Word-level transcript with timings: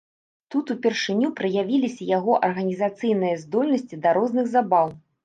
Тут 0.53 0.71
упершыню 0.75 1.27
праявіліся 1.41 2.07
яго 2.17 2.37
арганізацыйныя 2.47 3.37
здольнасці 3.43 4.01
да 4.07 4.15
розных 4.21 4.49
забаў. 4.57 4.91